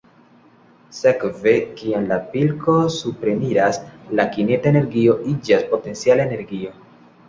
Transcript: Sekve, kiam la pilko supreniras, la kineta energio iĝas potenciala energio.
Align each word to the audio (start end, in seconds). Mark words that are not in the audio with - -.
Sekve, 0.99 1.53
kiam 1.83 2.07
la 2.13 2.17
pilko 2.33 2.79
supreniras, 2.97 3.81
la 4.19 4.29
kineta 4.35 4.75
energio 4.77 5.19
iĝas 5.37 5.73
potenciala 5.73 6.31
energio. 6.37 6.79